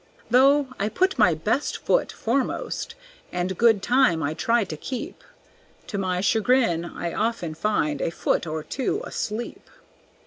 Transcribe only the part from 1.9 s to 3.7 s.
foremost, and